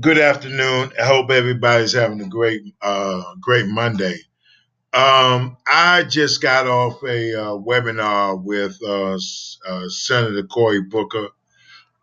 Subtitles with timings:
[0.00, 0.92] Good afternoon.
[1.00, 4.18] I hope everybody's having a great, uh, great Monday.
[4.92, 9.18] Um, I just got off a uh, webinar with uh,
[9.66, 11.28] uh, Senator Cory Booker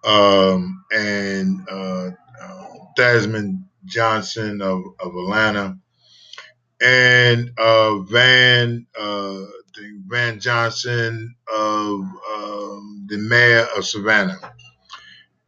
[0.04, 2.10] um, and uh,
[2.42, 2.68] uh,
[2.98, 5.78] Thasman Johnson of, of Atlanta
[6.82, 7.52] and
[8.10, 8.88] Van
[10.08, 14.40] Van Johnson of um, the mayor of Savannah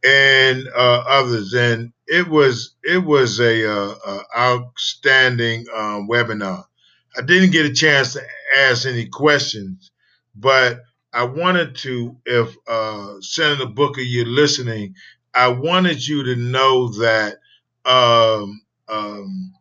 [0.04, 1.52] and others.
[1.52, 6.64] And it was it was a, uh, a outstanding um, webinar.
[7.16, 8.22] I didn't get a chance to
[8.58, 9.90] ask any questions,
[10.34, 10.82] but
[11.12, 14.94] I wanted to, if uh, Senator Booker, you're listening,
[15.34, 17.36] I wanted you to know that
[17.86, 19.54] um, um,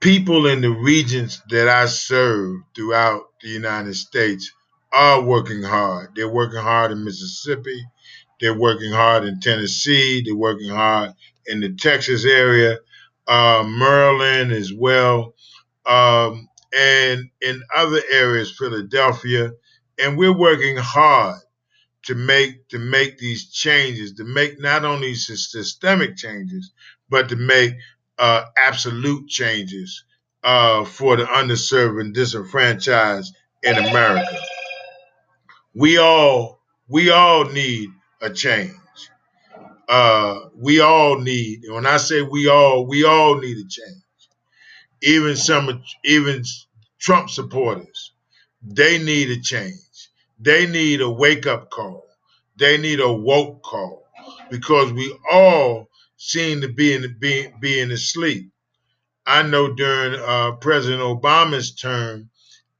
[0.00, 4.52] people in the regions that I serve throughout the United States
[4.92, 6.10] are working hard.
[6.16, 7.84] They're working hard in Mississippi.
[8.40, 10.22] They're working hard in Tennessee.
[10.24, 11.14] They're working hard
[11.48, 12.78] in the Texas area,
[13.26, 15.34] uh, Maryland as well,
[15.86, 19.52] um, and in other areas, Philadelphia.
[19.98, 21.40] And we're working hard
[22.04, 26.72] to make to make these changes, to make not only systemic changes,
[27.08, 27.74] but to make
[28.18, 30.04] uh, absolute changes
[30.44, 34.38] uh, for the underserved and disenfranchised in America.
[35.74, 37.90] We all we all need
[38.22, 38.72] a change
[39.88, 41.62] uh, we all need.
[41.68, 44.02] When I say we all, we all need a change.
[45.02, 46.42] Even some, even
[46.98, 48.12] Trump supporters,
[48.62, 49.74] they need a change.
[50.40, 52.04] They need a wake up call.
[52.56, 54.04] They need a woke call
[54.50, 58.50] because we all seem to be in be, being asleep.
[59.26, 62.30] I know during uh, President Obama's term,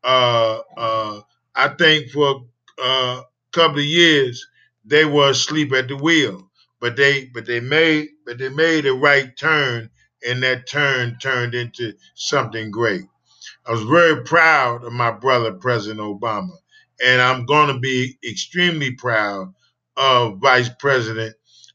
[0.05, 1.21] uh, uh,
[1.55, 2.47] I think for
[2.79, 4.47] a uh, couple of years
[4.85, 6.46] they were asleep at the wheel
[6.87, 9.91] but they but they made but they made a right turn
[10.25, 13.03] and that turn turned into something great.
[13.67, 16.57] I was very proud of my brother President Obama
[17.05, 19.53] and I'm going to be extremely proud
[19.97, 21.35] of Vice President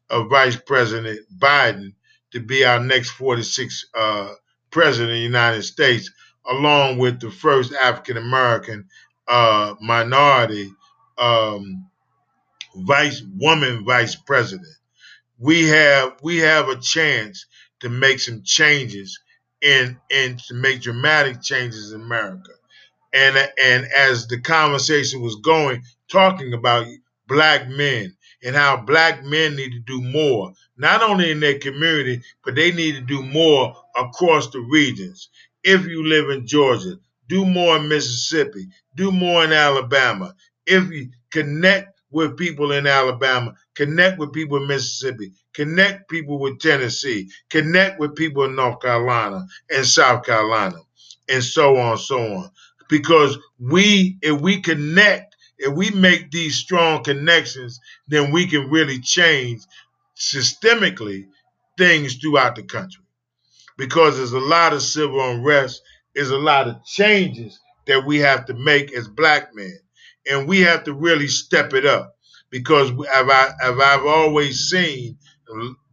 [0.09, 1.93] of Vice President Biden
[2.31, 4.29] to be our next 46 uh,
[4.69, 6.09] president of the United States,
[6.49, 8.87] along with the first African American
[9.27, 10.71] uh, minority
[11.17, 11.85] um,
[12.75, 14.65] vice woman vice president
[15.41, 17.47] we have we have a chance
[17.81, 19.19] to make some changes
[19.63, 22.51] and and to make dramatic changes in America.
[23.13, 26.87] And and as the conversation was going, talking about
[27.27, 32.23] black men and how black men need to do more, not only in their community,
[32.45, 35.29] but they need to do more across the regions.
[35.63, 40.35] If you live in Georgia, do more in Mississippi, do more in Alabama.
[40.67, 46.59] If you connect with people in Alabama, connect with people in Mississippi, connect people with
[46.59, 50.77] Tennessee, connect with people in North Carolina and South Carolina,
[51.29, 52.51] and so on, so on.
[52.89, 58.99] Because we, if we connect, if we make these strong connections, then we can really
[58.99, 59.61] change
[60.17, 61.27] systemically
[61.77, 63.03] things throughout the country.
[63.77, 65.81] Because there's a lot of civil unrest,
[66.13, 69.79] there's a lot of changes that we have to make as black men
[70.29, 72.15] and we have to really step it up
[72.49, 75.17] because as, I, as I've always seen,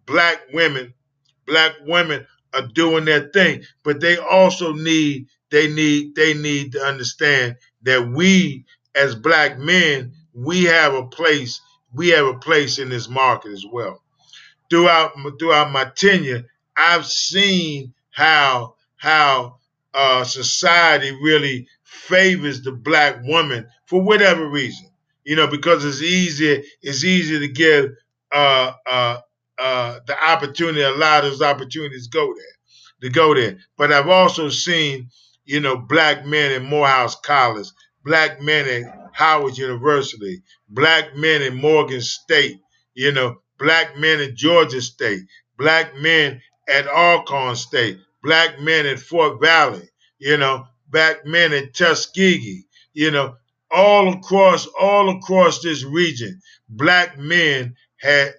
[0.06, 0.94] black women,
[1.46, 6.80] black women are doing their thing, but they also need they need they need to
[6.82, 11.60] understand that we as black men we have a place
[11.94, 14.02] we have a place in this market as well.
[14.70, 16.44] Throughout throughout my tenure,
[16.76, 19.58] I've seen how how
[19.94, 24.88] uh, society really favors the black woman for whatever reason.
[25.24, 27.90] You know, because it's easier, it's easier to give
[28.32, 29.18] uh, uh,
[29.58, 33.58] uh, the opportunity, allow those opportunities go there, to go there.
[33.76, 35.10] But I've also seen,
[35.44, 37.68] you know, black men in Morehouse College,
[38.04, 42.60] black men at Howard University, black men in Morgan State,
[42.94, 45.22] you know, black men at Georgia State,
[45.58, 51.74] black men at Alcorn State, black men at Fort Valley, you know, black men at
[51.74, 52.64] Tuskegee,
[52.94, 53.36] you know,
[53.70, 57.76] all across all across this region, black men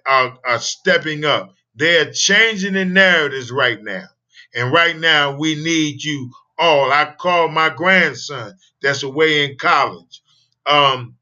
[0.06, 1.54] are, are stepping up.
[1.74, 4.06] They're changing the narratives right now.
[4.54, 6.92] And right now, we need you all.
[6.92, 10.22] I called my grandson that's away in college
[10.66, 11.16] um,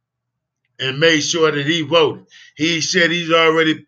[0.81, 2.27] and made sure that he voted.
[2.57, 3.87] He said he's already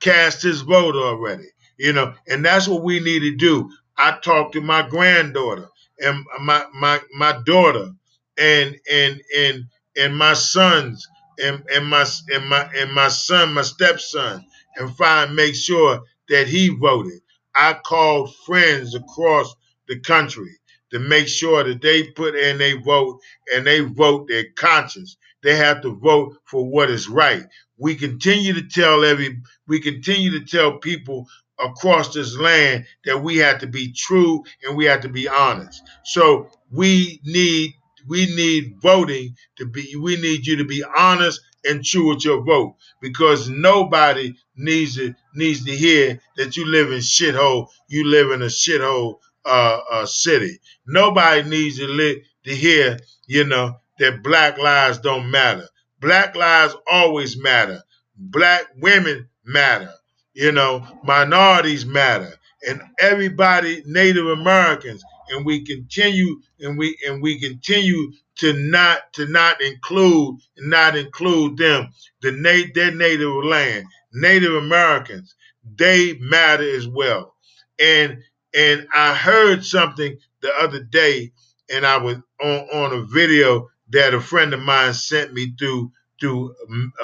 [0.00, 1.46] cast his vote already,
[1.78, 3.70] you know, and that's what we need to do.
[3.96, 5.68] I talked to my granddaughter
[6.00, 7.92] and my my my daughter
[8.40, 9.64] and and and
[9.98, 11.06] and my sons
[11.42, 14.44] and, and my and my and my son, my stepson,
[14.76, 17.20] and find make sure that he voted.
[17.56, 19.54] I called friends across
[19.88, 20.50] the country
[20.92, 23.20] to make sure that they put in their vote
[23.54, 25.18] and they vote their conscience.
[25.44, 27.44] They have to vote for what is right.
[27.78, 29.38] We continue to tell every
[29.68, 31.26] we continue to tell people
[31.60, 35.82] across this land that we have to be true and we have to be honest.
[36.04, 37.74] So we need
[38.08, 42.42] we need voting to be we need you to be honest and true with your
[42.42, 48.30] vote because nobody needs to needs to hear that you live in shithole you live
[48.30, 50.58] in a shithole uh, uh city.
[50.86, 55.68] Nobody needs to live to hear you know that black lives don't matter.
[56.00, 57.82] Black lives always matter.
[58.16, 59.92] Black women matter
[60.34, 62.32] you know minorities matter.
[62.68, 69.26] And everybody native americans and we continue and we and we continue to not to
[69.28, 71.90] not include not include them.
[72.22, 75.34] The na- their native land native americans
[75.76, 77.34] they matter as well.
[77.80, 78.18] And
[78.54, 81.32] and i heard something the other day
[81.72, 85.92] and i was on on a video that a friend of mine sent me through
[86.20, 86.54] through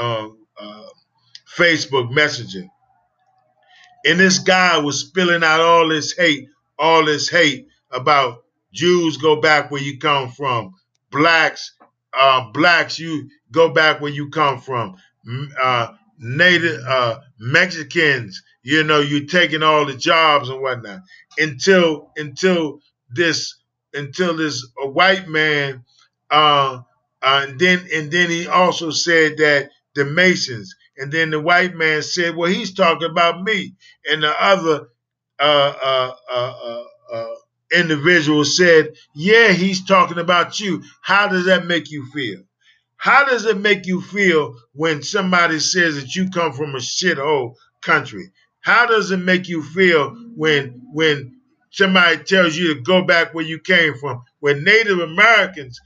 [0.01, 0.29] uh,
[0.61, 0.89] uh,
[1.57, 2.71] facebook messaging
[4.07, 9.41] and this guy was spilling out all this hate all this hate about Jews go
[9.41, 10.75] back where you come from.
[11.11, 11.73] Blacks,
[12.17, 14.97] uh, blacks, you go back where you come from.
[15.61, 15.89] Uh,
[16.19, 21.01] native uh, Mexicans, you know, you taking all the jobs and whatnot.
[21.39, 22.81] Until until
[23.11, 23.57] this
[23.95, 25.85] until this a white man,
[26.31, 26.81] uh,
[27.23, 31.75] uh, and then and then he also said that the Masons, and then the white
[31.75, 33.75] man said, well, he's talking about me,
[34.11, 34.89] and the other
[35.39, 37.35] uh, uh, uh, uh, uh
[37.75, 40.83] individual said, Yeah, he's talking about you.
[41.03, 42.43] How does that make you feel?
[42.97, 47.55] How does it make you feel when somebody says that you come from a shithole
[47.83, 48.31] country?
[48.61, 51.41] How does it make you feel when when
[51.71, 54.23] somebody tells you to go back where you came from?
[54.41, 55.81] When Native Americans,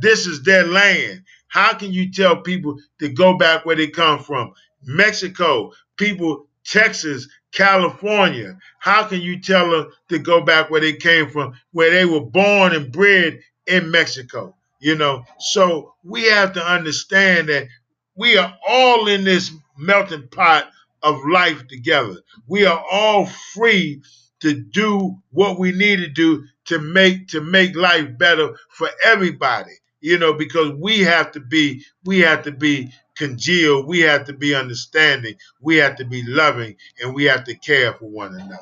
[0.00, 1.22] this is their land.
[1.48, 4.52] How can you tell people to go back where they come from?
[4.84, 8.58] Mexico, people, Texas, California.
[8.78, 12.24] How can you tell them to go back where they came from, where they were
[12.24, 14.54] born and bred in Mexico?
[14.80, 17.68] You know, so we have to understand that
[18.16, 20.70] we are all in this melting pot
[21.02, 22.16] of life together.
[22.48, 24.02] We are all free
[24.40, 29.72] to do what we need to do to make to make life better for everybody.
[30.00, 34.34] You know, because we have to be we have to be congeal, we have to
[34.34, 38.58] be understanding, we have to be loving, and we have to care for one another.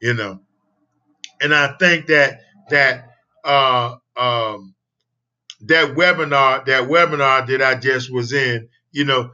[0.00, 0.40] You know,
[1.42, 2.40] and I think that
[2.70, 3.08] that
[3.44, 4.74] uh, um,
[5.62, 9.32] that webinar, that webinar that I just was in, you know,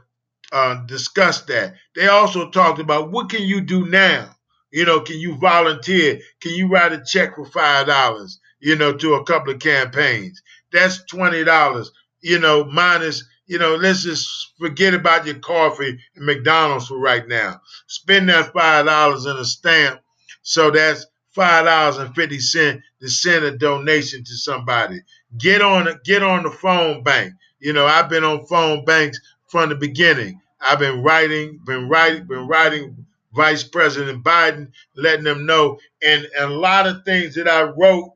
[0.51, 1.75] uh, discussed that.
[1.95, 4.35] They also talked about what can you do now.
[4.71, 6.19] You know, can you volunteer?
[6.41, 8.39] Can you write a check for five dollars?
[8.59, 10.41] You know, to a couple of campaigns.
[10.71, 11.91] That's twenty dollars.
[12.21, 17.27] You know, minus you know, let's just forget about your coffee and McDonald's for right
[17.27, 17.61] now.
[17.87, 19.99] Spend that five dollars in a stamp.
[20.43, 25.01] So that's five dollars and fifty cent to send a donation to somebody.
[25.37, 27.33] Get on get on the phone bank.
[27.59, 29.19] You know, I've been on phone banks
[29.49, 30.41] from the beginning.
[30.61, 35.79] I've been writing, been writing, been writing Vice President Biden, letting them know.
[36.01, 38.13] And, and a lot of things that I wrote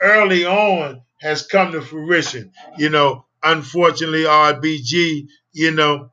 [0.00, 2.52] early on has come to fruition.
[2.78, 6.12] You know, unfortunately, RBG, you know,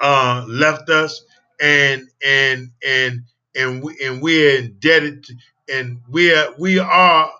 [0.00, 1.24] uh, left us,
[1.60, 3.22] and and and
[3.56, 5.34] and we and we're indebted, to,
[5.72, 7.30] and we are we are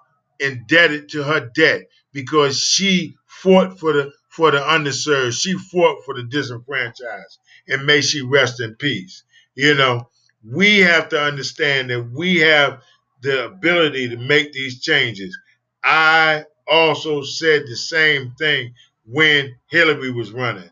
[0.40, 5.40] indebted to her debt because she fought for the for the underserved.
[5.40, 7.38] She fought for the disenfranchised,
[7.68, 9.24] and may she rest in peace.
[9.54, 10.10] You know,
[10.44, 12.82] we have to understand that we have
[13.22, 15.36] the ability to make these changes.
[15.84, 18.74] I also said the same thing
[19.10, 20.70] when Hillary was running.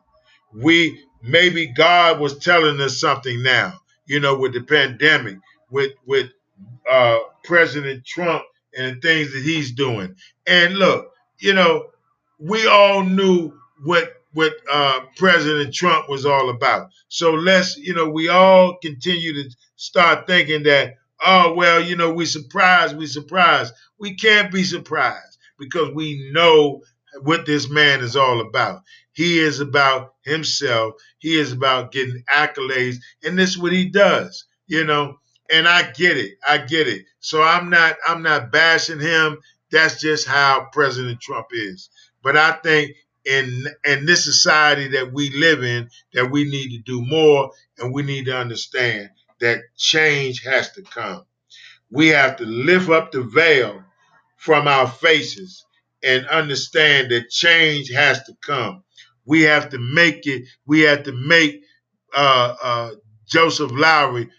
[0.55, 5.39] We maybe God was telling us something now, you know, with the pandemic,
[5.71, 6.31] with with
[6.91, 8.45] uh, President Trump
[8.77, 10.15] and things that he's doing.
[10.47, 11.89] And look, you know,
[12.39, 13.53] we all knew
[13.85, 16.91] what what uh, President Trump was all about.
[17.09, 22.13] So let's, you know, we all continue to start thinking that, oh well, you know,
[22.13, 23.75] we surprised, we surprised.
[23.99, 26.83] We can't be surprised because we know
[27.23, 28.83] what this man is all about.
[29.13, 30.95] He is about himself.
[31.19, 35.19] He is about getting accolades, and this is what he does, you know.
[35.51, 36.39] And I get it.
[36.47, 37.05] I get it.
[37.21, 39.39] So I'm not I'm not bashing him.
[39.71, 41.91] That's just how President Trump is.
[42.23, 42.93] But I think
[43.25, 47.93] in in this society that we live in, that we need to do more, and
[47.95, 49.11] we need to understand
[49.41, 51.25] that change has to come.
[51.91, 53.83] We have to lift up the veil
[54.37, 55.65] from our faces
[56.05, 58.85] and understand that change has to come.
[59.27, 61.63] We have to make it, we have to make
[62.17, 62.91] uh, uh,
[63.27, 64.31] Joseph Lowery,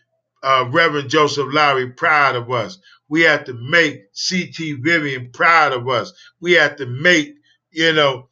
[0.44, 2.80] uh, Reverend Joseph Lowery, proud of us.
[3.10, 4.74] We have to make C.T.
[4.82, 6.14] Vivian proud of us.
[6.42, 7.36] We have to make,
[7.72, 8.30] you know,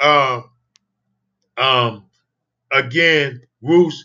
[0.00, 0.42] uh,
[1.58, 2.06] um,
[2.72, 3.96] again, Ruth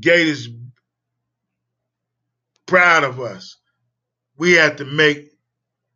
[0.00, 0.48] Gates
[2.66, 3.56] proud of us.
[4.38, 5.30] We have to make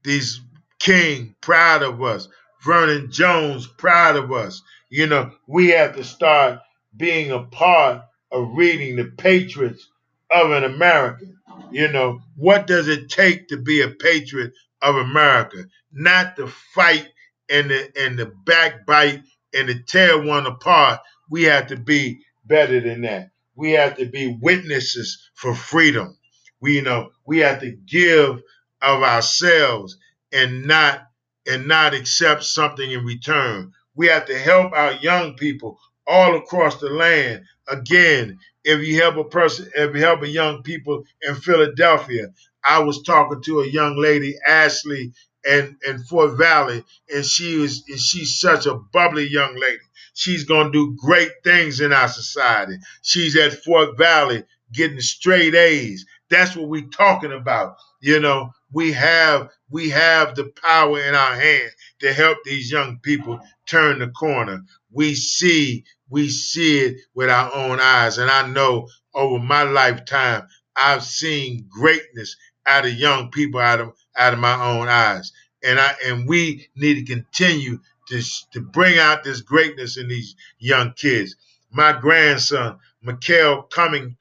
[0.04, 0.40] these
[0.80, 2.28] King proud of us.
[2.64, 4.62] Vernon Jones proud of us.
[4.90, 6.60] You know, we have to start
[6.96, 9.88] being a part of reading the Patriots
[10.32, 11.38] of an American.
[11.72, 15.66] You know, what does it take to be a patriot of America?
[15.92, 17.08] Not to fight
[17.50, 19.22] and the and the backbite
[19.54, 21.00] and to tear one apart.
[21.30, 23.30] We have to be better than that.
[23.56, 26.18] We have to be witnesses for freedom.
[26.60, 28.42] We you know we have to give
[28.82, 29.98] of ourselves
[30.32, 31.02] and not
[31.48, 33.72] and not accept something in return.
[33.96, 37.44] We have to help our young people all across the land.
[37.68, 42.28] Again, if you help a person, if you help a young people in Philadelphia,
[42.64, 45.12] I was talking to a young lady, Ashley,
[45.48, 46.84] and in Fort Valley,
[47.14, 49.78] and she was and she's such a bubbly young lady.
[50.14, 52.76] She's gonna do great things in our society.
[53.02, 56.06] She's at Fort Valley getting straight A's.
[56.30, 57.76] That's what we're talking about.
[58.00, 62.98] You know, we have we have the power in our hand to help these young
[63.00, 64.62] people turn the corner.
[64.92, 70.46] We see we see it with our own eyes, and I know over my lifetime
[70.76, 75.32] I've seen greatness out of young people out of out of my own eyes,
[75.64, 80.36] and I and we need to continue to to bring out this greatness in these
[80.58, 81.36] young kids.
[81.72, 84.16] My grandson, Mikael Cumming,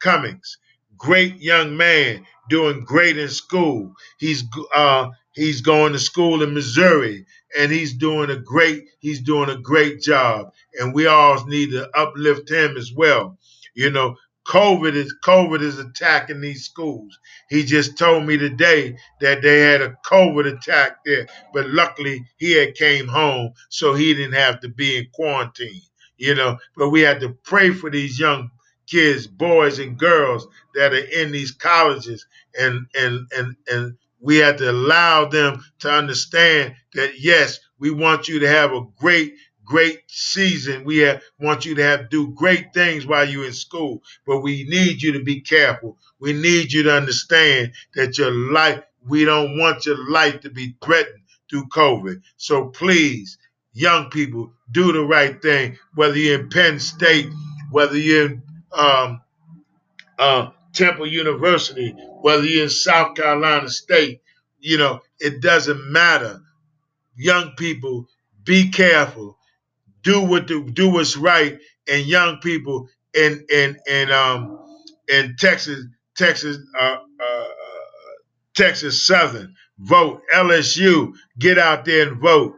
[0.00, 0.58] Cummings,
[0.98, 3.94] great young man, doing great in school.
[4.18, 7.24] He's uh, he's going to school in Missouri,
[7.58, 10.52] and he's doing a great he's doing a great job.
[10.78, 13.38] And we all need to uplift him as well.
[13.74, 14.16] You know,
[14.46, 17.18] COVID is COVID is attacking these schools.
[17.48, 22.52] He just told me today that they had a COVID attack there, but luckily he
[22.52, 25.82] had came home, so he didn't have to be in quarantine.
[26.16, 28.50] You know, but we had to pray for these young
[28.90, 32.26] kids, boys and girls that are in these colleges
[32.58, 38.28] and and and and we have to allow them to understand that yes, we want
[38.28, 40.82] you to have a great great season.
[40.84, 44.64] We have, want you to have do great things while you're in school, but we
[44.64, 45.96] need you to be careful.
[46.18, 50.74] We need you to understand that your life, we don't want your life to be
[50.84, 52.20] threatened through COVID.
[52.36, 53.38] So please,
[53.72, 57.28] young people, do the right thing, whether you're in Penn State,
[57.70, 59.22] whether you're in um,
[60.18, 64.22] uh, Temple University, whether you're in South Carolina State,
[64.60, 66.40] you know, it doesn't matter.
[67.16, 68.06] Young people,
[68.44, 69.38] be careful.
[70.02, 71.58] Do what the, do what's right,
[71.88, 74.58] and young people in in in um
[75.08, 75.84] in Texas,
[76.16, 77.44] Texas, uh, uh,
[78.56, 80.22] Texas Southern, vote.
[80.34, 82.54] LSU, get out there and vote.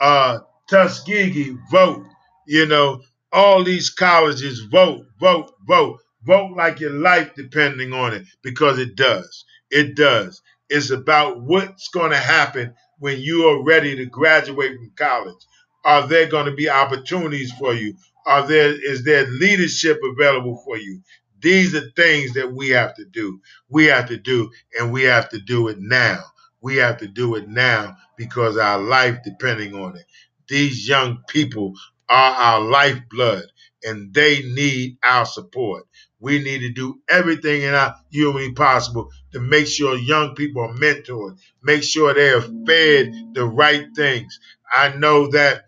[0.00, 2.04] Uh, Tuskegee, vote.
[2.46, 6.00] You know, all these colleges, vote, vote, vote.
[6.26, 9.46] Vote like your life depending on it because it does.
[9.70, 10.42] It does.
[10.70, 15.46] It's about what's going to happen when you are ready to graduate from college.
[15.84, 17.96] Are there going to be opportunities for you?
[18.26, 21.02] Are there is there leadership available for you?
[21.40, 23.40] These are things that we have to do.
[23.70, 26.24] We have to do, and we have to do it now.
[26.62, 30.06] We have to do it now because our life depending on it.
[30.48, 31.74] These young people
[32.10, 33.44] are our lifeblood,
[33.84, 35.84] and they need our support.
[36.20, 40.74] We need to do everything in our humanly possible to make sure young people are
[40.74, 44.38] mentored, make sure they are fed the right things.
[44.72, 45.64] I know that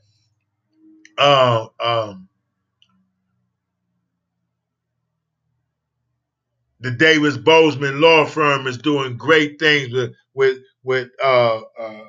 [1.18, 2.28] uh, um,
[6.80, 12.04] the Davis Bozeman law firm is doing great things with with with uh, uh,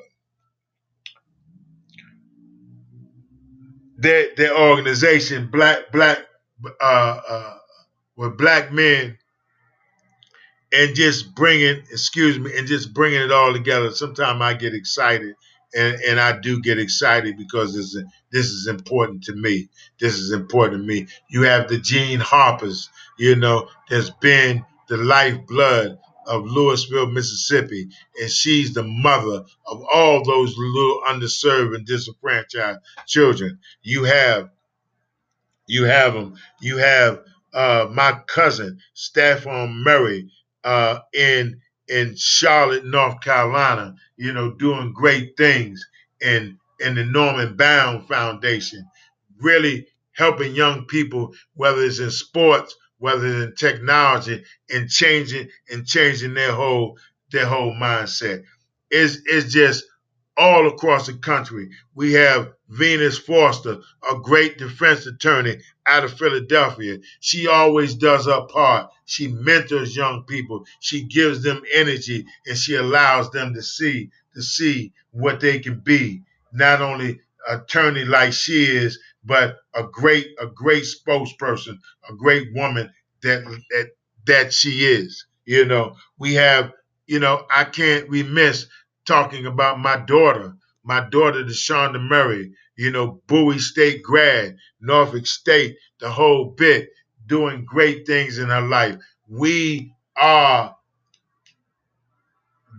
[3.97, 6.19] their their organization, Black Black
[6.81, 7.57] uh, uh,
[8.17, 9.17] with black men
[10.73, 13.91] and just bringing, excuse me, and just bringing it all together.
[13.91, 15.35] Sometimes I get excited,
[15.75, 19.69] and, and I do get excited because this is, this is important to me.
[19.99, 21.07] This is important to me.
[21.29, 27.89] You have the Gene Harpers, you know, that's been the lifeblood of Louisville, Mississippi,
[28.21, 33.59] and she's the mother of all those little underserved and disenfranchised children.
[33.83, 34.49] You have,
[35.67, 36.35] you have them.
[36.61, 37.21] You have
[37.53, 40.29] uh, my cousin Stephen Murray
[40.63, 45.85] uh, in in Charlotte, North Carolina, you know, doing great things
[46.21, 48.85] in in the Norman Bound Foundation,
[49.39, 56.33] really helping young people, whether it's in sports, whether in technology, and changing and changing
[56.35, 56.97] their whole
[57.31, 58.43] their whole mindset.
[58.91, 59.83] It's it's just
[60.37, 61.69] all across the country.
[61.95, 63.77] We have Venus Foster,
[64.11, 66.97] a great defense attorney out of Philadelphia.
[67.19, 68.89] She always does her part.
[69.05, 70.65] She mentors young people.
[70.79, 75.79] She gives them energy and she allows them to see to see what they can
[75.79, 76.23] be.
[76.53, 81.77] Not only attorney like she is, but a great a great spokesperson,
[82.09, 82.91] a great woman
[83.23, 83.91] that that
[84.27, 85.27] that she is.
[85.45, 86.73] You know, we have,
[87.07, 88.67] you know, I can't remiss
[89.05, 95.77] talking about my daughter, my daughter, Deshonda Murray, you know, Bowie State grad, Norfolk State,
[95.99, 96.89] the whole bit,
[97.27, 98.97] doing great things in her life.
[99.29, 100.77] We are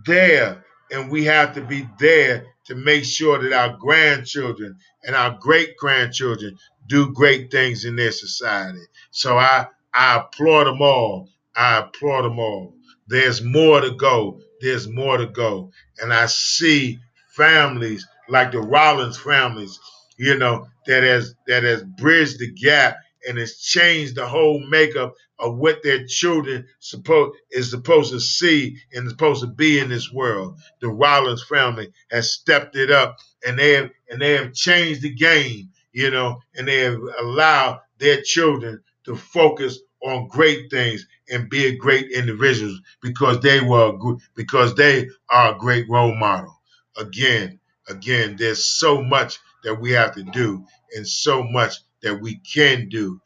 [0.05, 5.37] there and we have to be there to make sure that our grandchildren and our
[5.41, 6.57] great grandchildren
[6.87, 8.81] do great things in their society.
[9.11, 11.29] So I, I applaud them all.
[11.55, 12.75] I applaud them all.
[13.07, 14.39] There's more to go.
[14.61, 15.71] There's more to go.
[15.99, 16.99] And I see
[17.35, 19.79] families like the Rollins families,
[20.17, 22.97] you know, that has that has bridged the gap
[23.29, 28.75] and has changed the whole makeup of what their children supposed is supposed to see
[28.93, 30.59] and supposed to be in this world.
[30.81, 35.13] The Rollins family has stepped it up and they have and they have changed the
[35.13, 41.51] game, you know, and they have allowed their children to focus on great things and
[41.51, 43.93] be great individuals because they were
[44.35, 46.59] because they are a great role model.
[46.97, 52.35] Again, again, there's so much that we have to do and so much that we
[52.37, 53.21] can do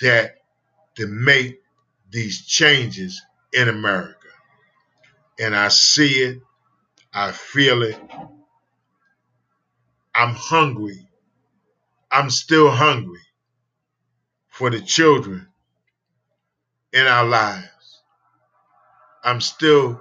[0.00, 0.36] that
[0.96, 1.60] to make
[2.10, 4.14] these changes in America.
[5.38, 6.38] And I see it,
[7.12, 7.98] I feel it.
[10.14, 11.08] I'm hungry.
[12.10, 13.20] I'm still hungry
[14.48, 15.48] for the children
[16.92, 18.02] in our lives.
[19.22, 20.00] I'm still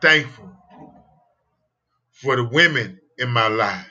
[0.00, 0.50] thankful
[2.12, 3.86] for the women in my lives.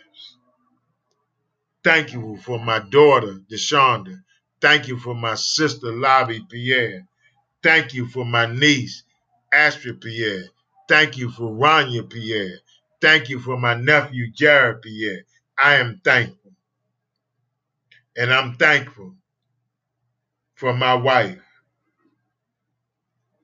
[1.89, 4.21] Thank you for my daughter, Deshonda.
[4.61, 7.07] Thank you for my sister, Lobby Pierre.
[7.63, 9.01] Thank you for my niece,
[9.51, 10.43] Astrid Pierre.
[10.87, 12.59] Thank you for Rania Pierre.
[13.01, 15.23] Thank you for my nephew, Jared Pierre.
[15.57, 16.51] I am thankful.
[18.15, 19.15] And I'm thankful
[20.57, 21.41] for my wife,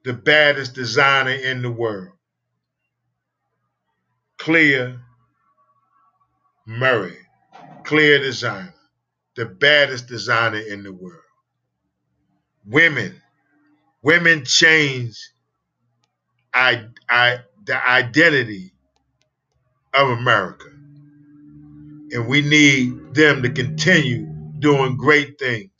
[0.03, 2.13] the baddest designer in the world.
[4.37, 5.01] Clear
[6.67, 7.17] Murray,
[7.85, 8.73] clear designer,
[9.35, 11.21] the baddest designer in the world.
[12.65, 13.21] Women,
[14.03, 15.17] women change
[16.53, 18.73] I, I, the identity
[19.93, 20.67] of America.
[22.11, 24.27] And we need them to continue
[24.59, 25.71] doing great things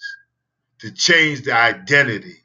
[0.80, 2.38] to change the identity,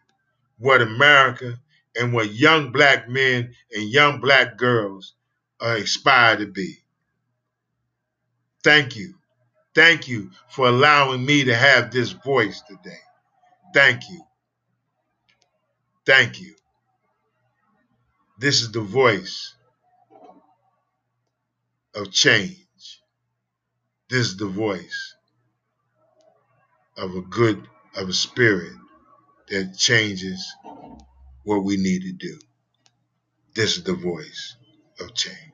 [0.59, 1.59] what America
[1.97, 5.15] and what young black men and young black girls
[5.61, 6.77] are aspire to be.
[8.65, 9.15] Thank you.
[9.75, 12.99] Thank you for allowing me to have this voice today.
[13.75, 14.23] Thank you.
[16.07, 16.55] Thank you.
[18.39, 19.55] This is the voice
[21.95, 22.57] of change.
[24.11, 25.15] This is the voice
[26.97, 28.73] of a good, of a spirit
[29.49, 30.47] that changes
[31.45, 32.39] what we need to do.
[33.55, 34.57] This is the voice
[35.01, 35.50] of change.